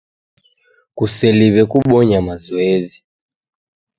Kuseliw'e 0.97 1.63
kubonya 1.71 2.19
mazoezi. 2.27 2.97